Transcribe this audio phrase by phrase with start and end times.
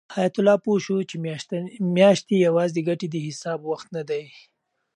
[0.15, 1.15] حیات الله پوه شو چې
[1.97, 4.23] میاشتې یوازې د ګټې د حساب وخت نه دی.